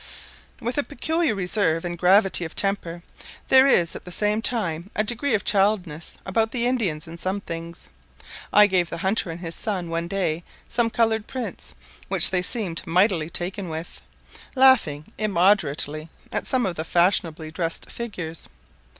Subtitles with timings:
[0.59, 3.03] With a peculiar reserve and gravity of temper,
[3.49, 7.39] there is at the same time a degree of childishness about the Indians in some
[7.39, 7.87] things.
[8.51, 11.75] I gave the hunter and his son one day some coloured prints,
[12.07, 14.01] which they seemed mightily taken with,
[14.55, 18.49] laughing immoderately at some of the fashionably dressed figures.